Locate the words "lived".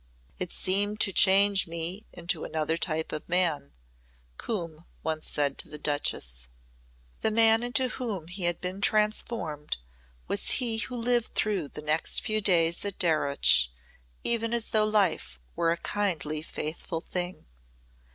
10.97-11.35